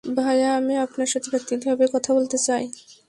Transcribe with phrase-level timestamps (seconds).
[0.03, 2.63] ভাইয়া, আমি আপনার সাথে ব্যক্তিগতভাবে কথা বলতে চাই।